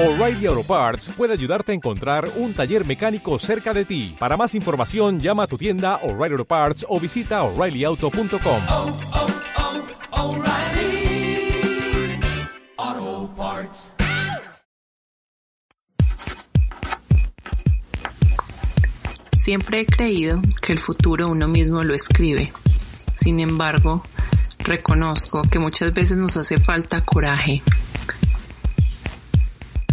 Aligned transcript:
O'Reilly 0.00 0.46
Auto 0.46 0.62
Parts 0.62 1.08
puede 1.16 1.32
ayudarte 1.32 1.72
a 1.72 1.74
encontrar 1.74 2.30
un 2.36 2.54
taller 2.54 2.86
mecánico 2.86 3.36
cerca 3.40 3.74
de 3.74 3.84
ti. 3.84 4.14
Para 4.16 4.36
más 4.36 4.54
información, 4.54 5.18
llama 5.18 5.42
a 5.42 5.46
tu 5.48 5.58
tienda 5.58 5.96
O'Reilly 6.04 6.34
Auto 6.34 6.44
Parts 6.44 6.86
o 6.88 7.00
visita 7.00 7.42
oreillyauto.com. 7.42 8.62
oh, 8.68 8.96
oh, 10.12 10.36
O'Reilly 10.36 11.50
Auto 12.76 13.34
Parts. 13.36 13.92
Siempre 19.32 19.80
he 19.80 19.86
creído 19.86 20.40
que 20.62 20.74
el 20.74 20.78
futuro 20.78 21.26
uno 21.26 21.48
mismo 21.48 21.82
lo 21.82 21.92
escribe. 21.92 22.52
Sin 23.12 23.40
embargo, 23.40 24.04
reconozco 24.60 25.42
que 25.42 25.58
muchas 25.58 25.92
veces 25.92 26.18
nos 26.18 26.36
hace 26.36 26.60
falta 26.60 27.00
coraje. 27.00 27.62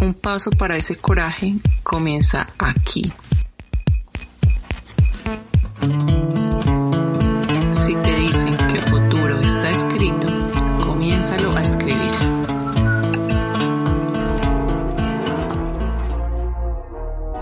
Un 0.05 0.13
paso 0.13 0.51
para 0.51 0.77
ese 0.77 0.97
coraje 0.97 1.55
comienza 1.81 2.47
aquí. 2.59 3.11
Si 7.71 7.95
te 7.95 8.15
dicen 8.15 8.55
que 8.55 8.77
el 8.77 8.83
futuro 8.83 9.41
está 9.41 9.71
escrito, 9.71 10.27
comiénzalo 10.85 11.57
a 11.57 11.63
escribir. 11.63 12.11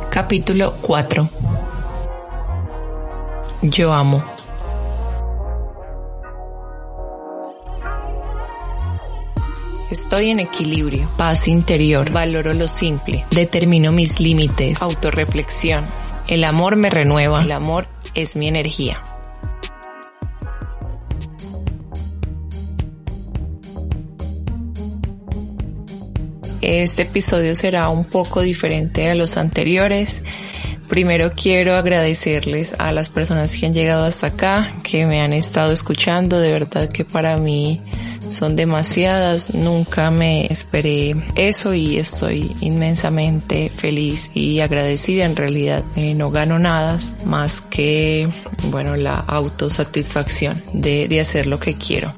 Capítulo 0.09 0.77
4 0.79 1.29
Yo 3.63 3.93
amo. 3.93 4.23
Estoy 9.93 10.31
en 10.31 10.39
equilibrio, 10.39 11.07
paz 11.19 11.47
interior, 11.47 12.11
valoro 12.11 12.51
lo 12.55 12.67
simple, 12.67 13.25
determino 13.29 13.91
mis 13.91 14.19
límites, 14.19 14.81
autorreflexión. 14.81 15.85
El 16.27 16.45
amor 16.45 16.77
me 16.77 16.89
renueva, 16.89 17.43
el 17.43 17.51
amor 17.51 17.87
es 18.15 18.35
mi 18.35 18.47
energía. 18.47 18.99
Este 26.61 27.03
episodio 27.03 27.53
será 27.53 27.89
un 27.89 28.05
poco 28.05 28.41
diferente 28.41 29.11
a 29.11 29.13
los 29.13 29.37
anteriores. 29.37 30.23
Primero 30.89 31.29
quiero 31.35 31.75
agradecerles 31.75 32.75
a 32.79 32.91
las 32.93 33.09
personas 33.09 33.55
que 33.55 33.67
han 33.67 33.73
llegado 33.73 34.05
hasta 34.05 34.27
acá, 34.27 34.75
que 34.81 35.05
me 35.05 35.21
han 35.21 35.33
estado 35.33 35.71
escuchando. 35.71 36.39
De 36.39 36.51
verdad 36.51 36.89
que 36.89 37.05
para 37.05 37.37
mí 37.37 37.79
son 38.29 38.55
demasiadas. 38.55 39.53
Nunca 39.53 40.11
me 40.11 40.45
esperé 40.45 41.15
eso 41.35 41.73
y 41.73 41.97
estoy 41.97 42.55
inmensamente 42.61 43.69
feliz 43.69 44.31
y 44.33 44.59
agradecida. 44.59 45.25
En 45.25 45.35
realidad 45.35 45.83
eh, 45.95 46.13
no 46.13 46.29
gano 46.29 46.59
nada 46.59 46.99
más 47.25 47.61
que, 47.61 48.27
bueno, 48.69 48.95
la 48.95 49.15
autosatisfacción 49.15 50.61
de, 50.73 51.07
de 51.07 51.19
hacer 51.19 51.47
lo 51.47 51.59
que 51.59 51.75
quiero. 51.75 52.13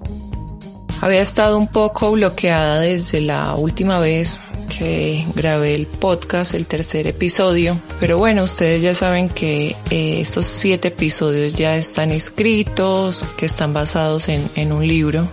Había 1.02 1.22
estado 1.22 1.58
un 1.58 1.68
poco 1.68 2.12
bloqueada 2.12 2.80
desde 2.80 3.22
la 3.22 3.56
última 3.56 4.00
vez 4.00 4.42
que 4.80 5.26
grabé 5.36 5.74
el 5.74 5.88
podcast, 5.88 6.54
el 6.54 6.68
tercer 6.68 7.08
episodio. 7.08 7.80
Pero 8.00 8.18
bueno, 8.18 8.44
ustedes 8.44 8.82
ya 8.82 8.94
saben 8.94 9.30
que 9.30 9.76
eh, 9.92 10.22
esos 10.22 10.46
siete 10.46 10.88
episodios 10.88 11.54
ya 11.54 11.76
están 11.78 12.12
escritos, 12.12 13.26
que 13.38 13.46
están 13.46 13.74
basados 13.74 14.30
en, 14.30 14.50
en 14.56 14.72
un 14.72 14.88
libro 14.88 15.28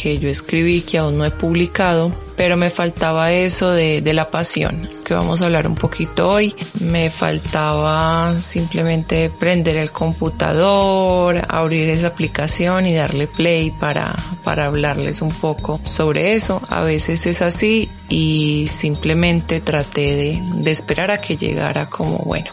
que 0.00 0.18
yo 0.18 0.28
escribí 0.28 0.82
que 0.82 0.98
aún 0.98 1.18
no 1.18 1.24
he 1.24 1.30
publicado, 1.32 2.12
pero 2.36 2.56
me 2.56 2.70
faltaba 2.70 3.32
eso 3.32 3.72
de, 3.72 4.00
de, 4.00 4.12
la 4.12 4.30
pasión, 4.30 4.88
que 5.04 5.12
vamos 5.12 5.40
a 5.40 5.46
hablar 5.46 5.66
un 5.66 5.74
poquito 5.74 6.28
hoy. 6.28 6.54
Me 6.80 7.10
faltaba 7.10 8.38
simplemente 8.38 9.28
prender 9.28 9.76
el 9.76 9.90
computador, 9.90 11.42
abrir 11.48 11.88
esa 11.88 12.08
aplicación 12.08 12.86
y 12.86 12.94
darle 12.94 13.26
play 13.26 13.72
para, 13.72 14.14
para 14.44 14.66
hablarles 14.66 15.20
un 15.20 15.32
poco 15.32 15.80
sobre 15.82 16.34
eso. 16.34 16.62
A 16.68 16.82
veces 16.82 17.26
es 17.26 17.42
así 17.42 17.88
y 18.08 18.66
simplemente 18.68 19.60
traté 19.60 20.14
de, 20.14 20.42
de 20.62 20.70
esperar 20.70 21.10
a 21.10 21.20
que 21.20 21.36
llegara 21.36 21.86
como, 21.86 22.18
bueno, 22.18 22.52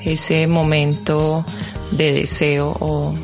ese 0.00 0.48
momento 0.48 1.44
de 1.92 2.12
deseo 2.14 2.76
o 2.80 3.14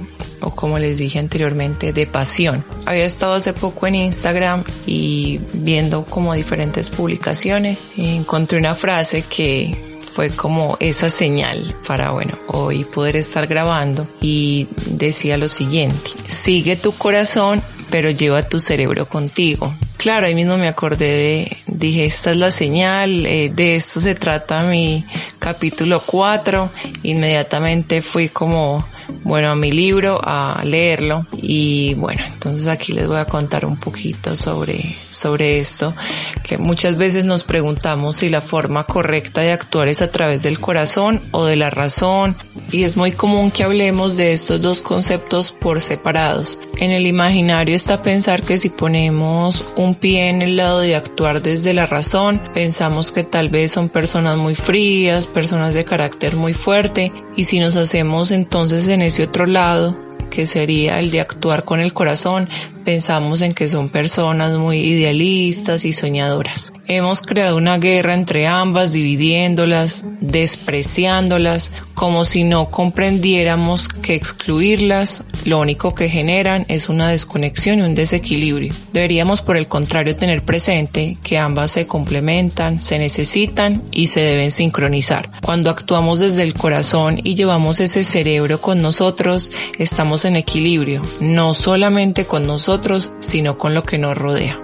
o 0.47 0.55
como 0.55 0.79
les 0.79 0.99
dije 0.99 1.19
anteriormente, 1.19 1.93
de 1.93 2.07
pasión. 2.07 2.65
Había 2.85 3.05
estado 3.05 3.35
hace 3.35 3.53
poco 3.53 3.89
en 3.89 3.97
Instagram 3.97 4.63
y 4.87 5.41
viendo 5.53 6.05
como 6.05 6.35
diferentes 6.35 6.89
publicaciones, 6.89 7.89
encontré 7.97 8.57
una 8.57 8.77
frase 8.77 9.23
que 9.23 9.99
fue 10.15 10.31
como 10.31 10.77
esa 10.79 11.11
señal 11.11 11.75
para, 11.85 12.13
bueno, 12.13 12.39
hoy 12.47 12.85
poder 12.85 13.17
estar 13.17 13.49
grabando 13.49 14.07
y 14.21 14.69
decía 14.87 15.37
lo 15.37 15.49
siguiente, 15.49 16.11
sigue 16.29 16.77
tu 16.77 16.93
corazón, 16.93 17.61
pero 17.91 18.11
lleva 18.11 18.49
tu 18.49 18.61
cerebro 18.61 19.09
contigo. 19.09 19.75
Claro, 19.97 20.27
ahí 20.27 20.35
mismo 20.37 20.57
me 20.59 20.69
acordé 20.69 21.07
de, 21.07 21.57
dije, 21.67 22.07
esta 22.07 22.31
es 22.31 22.37
la 22.37 22.53
señal, 22.53 23.27
eh, 23.27 23.51
de 23.53 23.75
esto 23.75 23.99
se 23.99 24.15
trata 24.15 24.63
mi 24.63 25.05
capítulo 25.41 26.01
4, 26.01 26.71
inmediatamente 27.03 28.01
fui 28.01 28.29
como 28.29 28.85
bueno, 29.23 29.51
a 29.51 29.57
mi 29.57 29.71
libro, 29.71 30.21
a 30.23 30.63
leerlo. 30.65 31.27
Y 31.33 31.95
bueno, 31.95 32.23
entonces 32.27 32.69
aquí 32.69 32.93
les 32.93 33.07
voy 33.07 33.19
a 33.19 33.25
contar 33.25 33.65
un 33.65 33.77
poquito 33.77 34.37
sobre, 34.37 34.95
sobre 35.11 35.59
esto, 35.59 35.95
que 36.43 36.59
muchas 36.59 36.97
veces 36.97 37.25
nos 37.25 37.45
preguntamos 37.45 38.17
si 38.17 38.29
la 38.29 38.41
forma 38.41 38.85
correcta 38.85 39.41
de 39.41 39.53
actuar 39.53 39.89
es 39.89 40.03
a 40.03 40.11
través 40.11 40.43
del 40.43 40.61
corazón 40.61 41.21
o 41.31 41.45
de 41.45 41.57
la 41.57 41.71
razón. 41.71 42.37
Y 42.71 42.85
es 42.85 42.97
muy 42.97 43.13
común 43.13 43.51
que 43.51 43.65
hablemos 43.65 44.17
de 44.17 44.33
estos 44.33 44.61
dos 44.61 44.83
conceptos 44.83 45.53
por 45.53 45.81
separados. 45.81 46.59
En 46.79 46.91
el 46.91 47.07
imaginario 47.07 47.75
está 47.75 48.03
pensar 48.03 48.43
que 48.43 48.59
si 48.59 48.71
ponemos 48.71 49.65
un 49.77 49.95
pie 49.95 50.29
en 50.29 50.43
el 50.43 50.57
lado 50.57 50.81
de 50.81 50.97
actuar 50.97 51.43
desde 51.43 51.75
la 51.75 51.87
razón, 51.87 52.41
pensamos 52.55 53.13
que 53.13 53.25
tal 53.25 53.49
vez 53.49 53.73
son 53.73 53.89
personas 53.89 54.37
muy 54.37 54.55
frías, 54.55 55.27
personas 55.27 55.75
de 55.75 55.85
carácter 55.85 56.37
muy 56.37 56.53
fuerte, 56.53 57.13
y 57.37 57.45
si 57.45 57.61
nos 57.61 57.77
hacemos 57.77 58.31
entonces 58.31 58.89
en 58.89 58.96
ese 59.03 59.25
otro 59.25 59.47
lado, 59.47 59.97
que 60.37 60.47
sería 60.47 60.99
el 60.99 61.11
de 61.11 61.23
actuar 61.23 61.65
con 61.65 61.81
el 61.81 61.95
corazón, 61.95 62.47
pensamos 62.85 63.41
en 63.41 63.53
que 63.53 63.69
son 63.69 63.89
personas 63.89 64.59
muy 64.59 64.81
idealistas 64.81 65.87
y 65.87 65.95
soñadoras. 65.95 66.75
Hemos 66.89 67.23
creado 67.23 67.57
una 67.57 67.79
guerra 67.79 68.13
entre 68.13 68.47
ambas, 68.47 68.93
dividiéndolas, 68.93 70.05
despreciándolas, 70.21 71.73
como 71.95 72.27
si 72.27 72.45
no 72.45 72.71
comprendiéramos 72.71 73.89
que 73.89 74.15
excluirlas 74.15 75.25
lo 75.47 75.59
único 75.59 75.95
que 75.95 76.11
generan 76.11 76.67
es 76.69 76.91
una 76.91 77.09
desconexión 77.09 77.79
y 77.79 77.83
un 77.83 77.95
desequilibrio. 77.95 78.75
Deberíamos 78.93 79.41
por 79.41 79.57
el 79.57 79.69
contrario 79.69 80.17
tener 80.17 80.45
presente 80.45 81.17
que 81.25 81.39
ambas 81.39 81.71
se 81.71 81.87
complementan, 81.87 82.83
se 82.83 82.99
necesitan 82.99 83.83
y 83.91 84.09
se 84.09 84.21
deben 84.21 84.51
sincronizar. 84.51 85.31
Cuando 85.43 85.71
actuamos 85.71 86.21
desde 86.21 86.43
el 86.43 86.53
corazón 86.53 87.21
y 87.25 87.37
llevamos 87.37 87.81
ese 87.81 88.05
cerebro 88.05 88.61
con 88.61 88.83
nosotros, 88.83 89.51
estamos 89.79 90.26
en 90.27 90.37
equilibrio, 90.37 91.03
no 91.21 91.55
solamente 91.55 92.27
con 92.27 92.47
nosotros, 92.47 93.13
sino 93.21 93.57
con 93.57 93.75
lo 93.75 93.83
que 93.83 93.99
nos 93.99 94.17
rodea. 94.17 94.61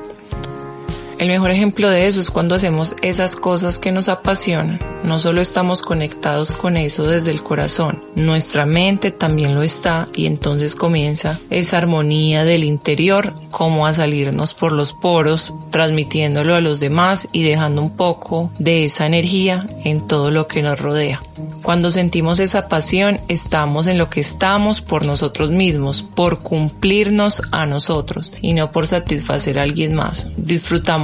El 1.18 1.28
mejor 1.28 1.50
ejemplo 1.50 1.88
de 1.88 2.06
eso 2.06 2.20
es 2.20 2.30
cuando 2.30 2.54
hacemos 2.54 2.94
esas 3.02 3.36
cosas 3.36 3.78
que 3.78 3.92
nos 3.92 4.08
apasionan. 4.08 4.80
No 5.04 5.18
solo 5.18 5.40
estamos 5.40 5.82
conectados 5.82 6.52
con 6.52 6.76
eso 6.76 7.04
desde 7.04 7.30
el 7.30 7.42
corazón, 7.42 8.02
nuestra 8.14 8.66
mente 8.66 9.10
también 9.10 9.54
lo 9.54 9.62
está 9.62 10.08
y 10.14 10.26
entonces 10.26 10.74
comienza 10.74 11.38
esa 11.50 11.78
armonía 11.78 12.44
del 12.44 12.64
interior 12.64 13.34
como 13.50 13.86
a 13.86 13.94
salirnos 13.94 14.54
por 14.54 14.72
los 14.72 14.92
poros, 14.92 15.54
transmitiéndolo 15.70 16.54
a 16.54 16.60
los 16.60 16.80
demás 16.80 17.28
y 17.32 17.42
dejando 17.42 17.82
un 17.82 17.96
poco 17.96 18.50
de 18.58 18.84
esa 18.84 19.06
energía 19.06 19.66
en 19.84 20.06
todo 20.06 20.30
lo 20.30 20.46
que 20.46 20.62
nos 20.62 20.80
rodea. 20.80 21.20
Cuando 21.62 21.90
sentimos 21.90 22.40
esa 22.40 22.68
pasión, 22.68 23.20
estamos 23.28 23.86
en 23.86 23.98
lo 23.98 24.08
que 24.08 24.20
estamos 24.20 24.80
por 24.80 25.04
nosotros 25.04 25.50
mismos, 25.50 26.02
por 26.02 26.40
cumplirnos 26.40 27.42
a 27.50 27.66
nosotros 27.66 28.32
y 28.40 28.54
no 28.54 28.70
por 28.70 28.86
satisfacer 28.86 29.58
a 29.58 29.62
alguien 29.62 29.94
más. 29.94 30.28
Disfrutamos 30.36 31.01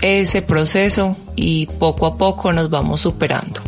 ese 0.00 0.42
proceso 0.42 1.16
y 1.36 1.66
poco 1.66 2.06
a 2.06 2.16
poco 2.16 2.52
nos 2.52 2.70
vamos 2.70 3.00
superando. 3.00 3.60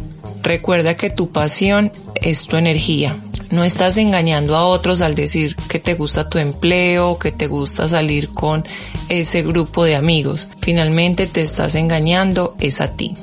Recuerda 0.43 0.95
que 0.95 1.11
tu 1.11 1.31
pasión 1.33 1.91
es 2.15 2.47
tu 2.47 2.57
energía. 2.57 3.17
No 3.51 3.65
estás 3.65 3.97
engañando 3.97 4.57
a 4.57 4.67
otros 4.67 5.01
al 5.01 5.15
decir 5.15 5.57
que 5.69 5.79
te 5.79 5.95
gusta 5.95 6.29
tu 6.29 6.39
empleo, 6.39 7.19
que 7.19 7.33
te 7.33 7.47
gusta 7.47 7.87
salir 7.89 8.29
con 8.29 8.65
ese 9.09 9.43
grupo 9.43 9.85
de 9.85 9.97
amigos. 9.97 10.49
Finalmente 10.61 11.27
te 11.27 11.41
estás 11.41 11.75
engañando 11.75 12.57
es 12.61 12.81
a 12.81 12.93
ti. 12.93 13.15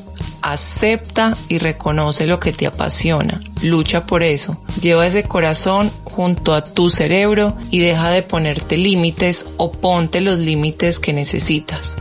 Acepta 0.42 1.38
y 1.48 1.58
reconoce 1.58 2.28
lo 2.28 2.40
que 2.40 2.52
te 2.52 2.68
apasiona. 2.68 3.42
Lucha 3.62 4.06
por 4.06 4.24
eso. 4.24 4.58
Lleva 4.82 5.08
ese 5.08 5.24
corazón 5.24 5.90
junto 6.04 6.54
a 6.54 6.64
tu 6.64 6.90
cerebro 6.90 7.56
y 7.72 7.80
deja 7.80 8.10
de 8.12 8.24
ponerte 8.24 8.78
límites 8.78 9.46
o 9.58 9.72
ponte 9.72 10.20
los 10.20 10.40
límites 10.40 11.00
que 11.00 11.14
necesitas. 11.14 11.96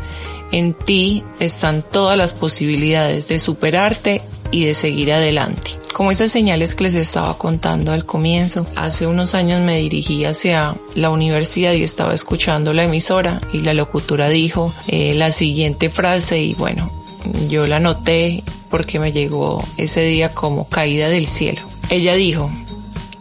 En 0.52 0.75
ti 0.75 1.25
están 1.40 1.82
todas 1.82 2.16
las 2.16 2.32
posibilidades 2.32 3.26
de 3.28 3.38
superarte 3.38 4.20
y 4.50 4.66
de 4.66 4.75
seguir 4.75 5.12
adelante. 5.12 5.72
Como 5.93 6.10
esas 6.10 6.31
señales 6.31 6.75
que 6.75 6.84
les 6.84 6.94
estaba 6.94 7.37
contando 7.37 7.93
al 7.93 8.06
comienzo, 8.06 8.66
hace 8.76 9.06
unos 9.06 9.34
años 9.34 9.60
me 9.60 9.78
dirigí 9.78 10.25
hacia 10.25 10.75
la 10.94 11.10
universidad 11.10 11.72
y 11.72 11.82
estaba 11.82 12.14
escuchando 12.14 12.72
la 12.72 12.84
emisora 12.84 13.40
y 13.52 13.60
la 13.60 13.75
locutora 13.75 14.28
dijo 14.28 14.72
eh, 14.88 15.14
la 15.14 15.32
siguiente 15.32 15.90
frase 15.90 16.40
y 16.40 16.54
bueno, 16.54 16.90
yo 17.49 17.66
la 17.66 17.81
noté 17.81 18.43
porque 18.70 18.99
me 18.99 19.12
llegó 19.12 19.62
ese 19.76 20.02
día 20.02 20.31
como 20.31 20.69
caída 20.69 21.08
del 21.08 21.26
cielo. 21.26 21.60
Ella 21.90 22.14
dijo, 22.14 22.50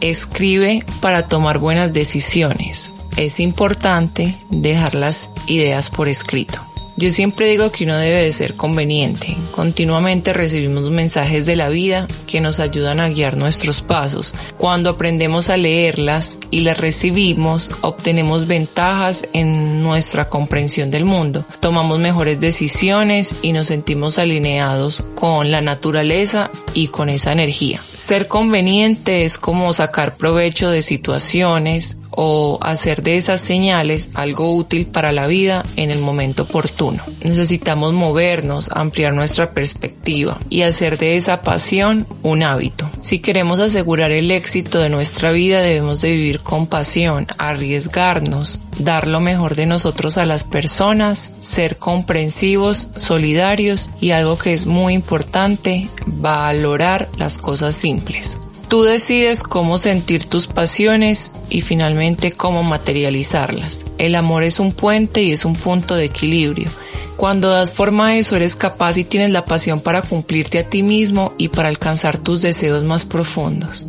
escribe 0.00 0.84
para 1.00 1.24
tomar 1.24 1.58
buenas 1.58 1.92
decisiones. 1.92 2.92
Es 3.16 3.40
importante 3.40 4.34
dejar 4.50 4.94
las 4.94 5.30
ideas 5.46 5.90
por 5.90 6.08
escrito. 6.08 6.71
Yo 6.96 7.10
siempre 7.10 7.48
digo 7.48 7.72
que 7.72 7.84
uno 7.84 7.96
debe 7.96 8.22
de 8.22 8.32
ser 8.32 8.54
conveniente. 8.54 9.36
Continuamente 9.52 10.32
recibimos 10.32 10.90
mensajes 10.90 11.46
de 11.46 11.56
la 11.56 11.68
vida 11.68 12.06
que 12.26 12.40
nos 12.40 12.60
ayudan 12.60 13.00
a 13.00 13.08
guiar 13.08 13.36
nuestros 13.36 13.80
pasos. 13.80 14.34
Cuando 14.58 14.90
aprendemos 14.90 15.48
a 15.48 15.56
leerlas 15.56 16.38
y 16.50 16.60
las 16.60 16.76
recibimos, 16.76 17.70
obtenemos 17.80 18.46
ventajas 18.46 19.26
en 19.32 19.82
nuestra 19.82 20.28
comprensión 20.28 20.90
del 20.90 21.04
mundo. 21.04 21.44
Tomamos 21.60 21.98
mejores 21.98 22.38
decisiones 22.38 23.36
y 23.42 23.52
nos 23.52 23.68
sentimos 23.68 24.18
alineados 24.18 25.02
con 25.14 25.50
la 25.50 25.60
naturaleza 25.60 26.50
y 26.74 26.88
con 26.88 27.08
esa 27.08 27.32
energía. 27.32 27.80
Ser 27.96 28.28
conveniente 28.28 29.24
es 29.24 29.38
como 29.38 29.72
sacar 29.72 30.16
provecho 30.16 30.70
de 30.70 30.82
situaciones 30.82 31.96
o 32.12 32.58
hacer 32.60 33.02
de 33.02 33.16
esas 33.16 33.40
señales 33.40 34.10
algo 34.14 34.54
útil 34.54 34.86
para 34.86 35.12
la 35.12 35.26
vida 35.26 35.64
en 35.76 35.90
el 35.90 35.98
momento 35.98 36.42
oportuno. 36.44 36.91
Necesitamos 37.22 37.92
movernos, 37.92 38.70
ampliar 38.74 39.14
nuestra 39.14 39.50
perspectiva 39.50 40.40
y 40.50 40.62
hacer 40.62 40.98
de 40.98 41.16
esa 41.16 41.42
pasión 41.42 42.06
un 42.22 42.42
hábito. 42.42 42.90
Si 43.02 43.20
queremos 43.20 43.60
asegurar 43.60 44.10
el 44.10 44.30
éxito 44.30 44.80
de 44.80 44.90
nuestra 44.90 45.32
vida 45.32 45.60
debemos 45.60 46.00
de 46.02 46.12
vivir 46.12 46.40
con 46.40 46.66
pasión, 46.66 47.26
arriesgarnos, 47.38 48.60
dar 48.78 49.06
lo 49.06 49.20
mejor 49.20 49.54
de 49.54 49.66
nosotros 49.66 50.18
a 50.18 50.26
las 50.26 50.44
personas, 50.44 51.32
ser 51.40 51.78
comprensivos, 51.78 52.90
solidarios 52.96 53.90
y 54.00 54.10
algo 54.10 54.36
que 54.36 54.52
es 54.52 54.66
muy 54.66 54.94
importante, 54.94 55.88
valorar 56.06 57.08
las 57.16 57.38
cosas 57.38 57.74
simples. 57.74 58.38
Tú 58.72 58.84
decides 58.84 59.42
cómo 59.42 59.76
sentir 59.76 60.24
tus 60.24 60.46
pasiones 60.46 61.30
y 61.50 61.60
finalmente 61.60 62.32
cómo 62.32 62.62
materializarlas. 62.62 63.84
El 63.98 64.14
amor 64.14 64.44
es 64.44 64.60
un 64.60 64.72
puente 64.72 65.22
y 65.22 65.30
es 65.30 65.44
un 65.44 65.52
punto 65.52 65.94
de 65.94 66.06
equilibrio. 66.06 66.70
Cuando 67.18 67.50
das 67.50 67.70
forma 67.70 68.06
a 68.06 68.16
eso 68.16 68.34
eres 68.34 68.56
capaz 68.56 68.96
y 68.96 69.04
tienes 69.04 69.28
la 69.28 69.44
pasión 69.44 69.82
para 69.82 70.00
cumplirte 70.00 70.58
a 70.58 70.66
ti 70.66 70.82
mismo 70.82 71.34
y 71.36 71.48
para 71.48 71.68
alcanzar 71.68 72.16
tus 72.16 72.40
deseos 72.40 72.82
más 72.82 73.04
profundos. 73.04 73.88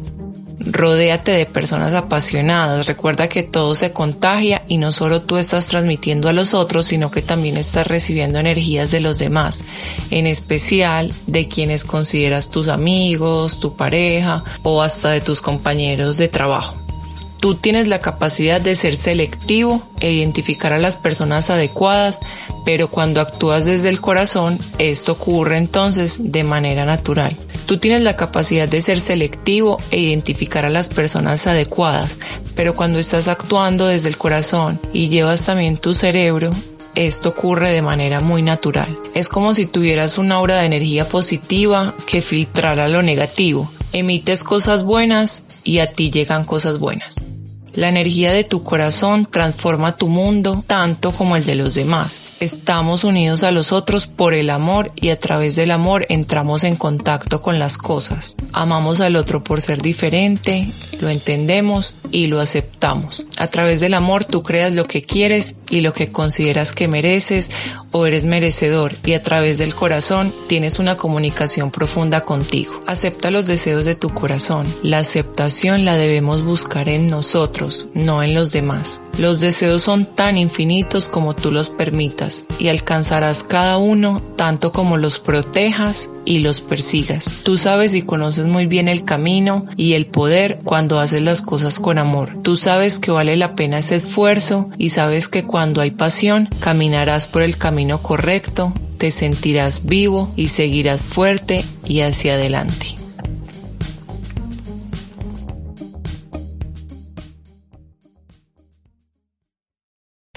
Rodéate 0.59 1.31
de 1.31 1.45
personas 1.45 1.93
apasionadas. 1.93 2.85
Recuerda 2.87 3.27
que 3.27 3.43
todo 3.43 3.73
se 3.75 3.91
contagia 3.91 4.63
y 4.67 4.77
no 4.77 4.91
solo 4.91 5.21
tú 5.21 5.37
estás 5.37 5.67
transmitiendo 5.67 6.29
a 6.29 6.33
los 6.33 6.53
otros, 6.53 6.85
sino 6.85 7.11
que 7.11 7.21
también 7.21 7.57
estás 7.57 7.87
recibiendo 7.87 8.39
energías 8.39 8.91
de 8.91 8.99
los 8.99 9.19
demás, 9.19 9.63
en 10.11 10.27
especial 10.27 11.13
de 11.27 11.47
quienes 11.47 11.83
consideras 11.83 12.49
tus 12.49 12.67
amigos, 12.67 13.59
tu 13.59 13.75
pareja 13.75 14.43
o 14.63 14.81
hasta 14.81 15.09
de 15.09 15.21
tus 15.21 15.41
compañeros 15.41 16.17
de 16.17 16.27
trabajo. 16.27 16.75
Tú 17.43 17.55
tienes 17.55 17.89
la 17.89 17.99
capacidad 17.99 18.61
de 18.61 18.73
ser 18.73 18.95
selectivo 18.95 19.83
e 19.99 20.13
identificar 20.13 20.71
a 20.71 20.77
las 20.77 20.95
personas 20.95 21.49
adecuadas, 21.49 22.21
pero 22.63 22.87
cuando 22.87 23.19
actúas 23.19 23.65
desde 23.65 23.89
el 23.89 23.99
corazón, 23.99 24.57
esto 24.77 25.11
ocurre 25.11 25.57
entonces 25.57 26.31
de 26.31 26.45
manera 26.45 26.85
natural. 26.85 27.35
Tú 27.65 27.77
tienes 27.77 28.01
la 28.01 28.15
capacidad 28.15 28.67
de 28.67 28.81
ser 28.81 28.99
selectivo 28.99 29.77
e 29.89 29.99
identificar 29.99 30.65
a 30.65 30.69
las 30.69 30.89
personas 30.89 31.47
adecuadas, 31.47 32.19
pero 32.55 32.75
cuando 32.75 32.99
estás 32.99 33.27
actuando 33.27 33.87
desde 33.87 34.09
el 34.09 34.17
corazón 34.17 34.79
y 34.91 35.07
llevas 35.07 35.45
también 35.45 35.77
tu 35.77 35.93
cerebro, 35.93 36.51
esto 36.95 37.29
ocurre 37.29 37.71
de 37.71 37.81
manera 37.81 38.19
muy 38.19 38.41
natural. 38.41 38.97
Es 39.15 39.29
como 39.29 39.53
si 39.53 39.65
tuvieras 39.65 40.17
una 40.17 40.35
aura 40.35 40.59
de 40.59 40.65
energía 40.65 41.05
positiva 41.05 41.93
que 42.05 42.21
filtrara 42.21 42.87
lo 42.87 43.01
negativo. 43.01 43.71
Emites 43.93 44.43
cosas 44.43 44.83
buenas 44.83 45.45
y 45.63 45.79
a 45.79 45.93
ti 45.93 46.11
llegan 46.11 46.45
cosas 46.45 46.79
buenas. 46.79 47.32
La 47.75 47.89
energía 47.89 48.31
de 48.31 48.43
tu 48.43 48.63
corazón 48.63 49.25
transforma 49.25 49.95
tu 49.95 50.07
mundo 50.07 50.63
tanto 50.67 51.11
como 51.11 51.35
el 51.35 51.43
de 51.45 51.55
los 51.55 51.73
demás. 51.73 52.21
Estamos 52.39 53.03
unidos 53.03 53.43
a 53.43 53.51
los 53.51 53.71
otros 53.71 54.05
por 54.05 54.35
el 54.35 54.51
amor 54.51 54.91
y 54.95 55.09
a 55.09 55.19
través 55.19 55.55
del 55.55 55.71
amor 55.71 56.05
entramos 56.09 56.63
en 56.63 56.75
contacto 56.75 57.41
con 57.41 57.57
las 57.57 57.79
cosas. 57.79 58.35
Amamos 58.51 59.01
al 59.01 59.15
otro 59.15 59.43
por 59.43 59.61
ser 59.61 59.81
diferente, 59.81 60.67
lo 61.01 61.09
entendemos 61.09 61.95
y 62.11 62.27
lo 62.27 62.39
aceptamos. 62.41 63.25
A 63.37 63.47
través 63.47 63.79
del 63.79 63.95
amor 63.95 64.25
tú 64.25 64.43
creas 64.43 64.73
lo 64.73 64.85
que 64.85 65.01
quieres 65.01 65.55
y 65.71 65.81
lo 65.81 65.93
que 65.93 66.09
consideras 66.09 66.73
que 66.73 66.87
mereces 66.87 67.49
o 67.93 68.05
eres 68.05 68.25
merecedor 68.25 68.91
y 69.05 69.13
a 69.13 69.23
través 69.23 69.57
del 69.57 69.73
corazón 69.73 70.33
tienes 70.47 70.79
una 70.79 70.97
comunicación 70.97 71.71
profunda 71.71 72.21
contigo. 72.21 72.81
Acepta 72.85 73.31
los 73.31 73.47
deseos 73.47 73.85
de 73.85 73.95
tu 73.95 74.09
corazón. 74.09 74.67
La 74.83 74.99
aceptación 74.99 75.85
la 75.85 75.97
debemos 75.97 76.43
buscar 76.43 76.89
en 76.89 77.07
nosotros 77.07 77.87
no 77.93 78.23
en 78.23 78.33
los 78.33 78.51
demás. 78.51 79.01
Los 79.19 79.39
deseos 79.39 79.83
son 79.83 80.05
tan 80.05 80.37
infinitos 80.37 81.07
como 81.07 81.35
tú 81.35 81.51
los 81.51 81.69
permitas 81.69 82.45
y 82.57 82.69
alcanzarás 82.69 83.43
cada 83.43 83.77
uno 83.77 84.21
tanto 84.35 84.71
como 84.71 84.97
los 84.97 85.19
protejas 85.19 86.09
y 86.25 86.39
los 86.39 86.61
persigas. 86.61 87.41
Tú 87.43 87.57
sabes 87.57 87.93
y 87.93 88.01
conoces 88.01 88.47
muy 88.47 88.65
bien 88.65 88.87
el 88.87 89.05
camino 89.05 89.65
y 89.77 89.93
el 89.93 90.07
poder 90.07 90.59
cuando 90.63 90.99
haces 90.99 91.21
las 91.21 91.41
cosas 91.41 91.79
con 91.79 91.99
amor. 91.99 92.41
Tú 92.41 92.55
sabes 92.55 92.97
que 92.97 93.11
vale 93.11 93.35
la 93.37 93.55
pena 93.55 93.79
ese 93.79 93.95
esfuerzo 93.95 94.69
y 94.77 94.89
sabes 94.89 95.27
que 95.27 95.43
cuando 95.43 95.81
hay 95.81 95.91
pasión 95.91 96.49
caminarás 96.59 97.27
por 97.27 97.43
el 97.43 97.57
correcto, 98.01 98.73
te 98.97 99.11
sentirás 99.11 99.85
vivo 99.85 100.31
y 100.35 100.47
seguirás 100.47 101.01
fuerte 101.01 101.63
y 101.85 102.01
hacia 102.01 102.35
adelante. 102.35 102.95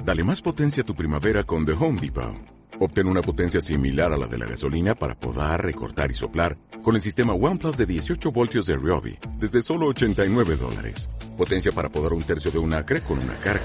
Dale 0.05 0.23
más 0.23 0.41
potencia 0.41 0.83
a 0.83 0.87
tu 0.87 0.95
primavera 0.95 1.45
con 1.45 1.67
The 1.67 1.73
Home 1.73 2.01
Depot. 2.01 2.37
Obtén 2.79 3.09
una 3.09 3.23
potencia 3.23 3.61
similar 3.61 4.13
a 4.13 4.17
la 4.17 4.27
de 4.27 4.39
la 4.39 4.47
gasolina 4.47 4.95
para 4.95 5.19
podar, 5.19 5.65
recortar 5.65 6.11
y 6.11 6.15
soplar 6.15 6.57
con 6.83 6.95
el 6.95 7.03
sistema 7.03 7.33
OnePlus 7.33 7.77
de 7.77 7.87
18 7.87 8.31
voltios 8.31 8.67
de 8.67 8.77
Ryobi 8.77 9.19
desde 9.39 9.63
solo 9.63 9.89
89 9.89 10.57
dólares. 10.57 11.09
Potencia 11.37 11.73
para 11.73 11.89
podar 11.89 12.13
un 12.13 12.23
tercio 12.23 12.51
de 12.51 12.59
un 12.59 12.73
acre 12.75 13.01
con 13.01 13.19
una 13.19 13.35
carga. 13.37 13.65